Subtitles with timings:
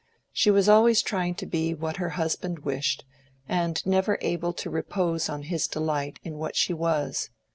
[0.33, 3.05] She was always trying to be what her husband wished,
[3.47, 7.29] and never able to repose on his delight in what she was.